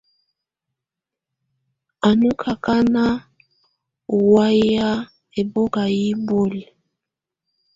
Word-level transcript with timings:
Á 2.07 2.09
nɔ̀ 2.19 2.33
akanà 2.51 3.03
ù 4.15 4.17
wayɛ̀á 4.33 4.89
ɛbɔka 5.39 5.83
yi 5.97 6.07
bɔ̀óli. 6.25 6.63